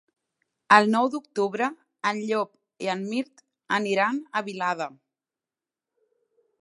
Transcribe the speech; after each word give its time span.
El 0.77 0.87
nou 0.93 1.09
d'octubre 1.15 1.67
en 2.11 2.21
Llop 2.29 2.87
i 2.87 2.89
en 2.95 3.03
Mirt 3.11 3.45
aniran 3.79 4.19
a 4.41 4.47
Vilada. 4.49 4.89